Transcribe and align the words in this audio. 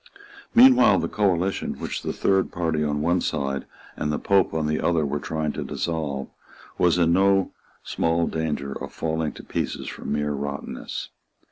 Meanwhile 0.55 0.97
the 0.97 1.07
coalition, 1.07 1.77
which 1.77 2.01
the 2.01 2.11
Third 2.11 2.51
Party 2.51 2.83
on 2.83 3.03
one 3.03 3.21
side 3.21 3.67
and 3.95 4.11
the 4.11 4.17
Pope 4.17 4.51
on 4.51 4.65
the 4.65 4.81
other 4.81 5.05
were 5.05 5.19
trying 5.19 5.51
to 5.51 5.63
dissolve, 5.63 6.27
was 6.79 6.97
in 6.97 7.13
no 7.13 7.51
small 7.83 8.25
danger 8.25 8.71
of 8.83 8.91
falling 8.91 9.31
to 9.33 9.43
pieces 9.43 9.87
from 9.87 10.11
mere 10.11 10.31
rottenness. 10.33 11.09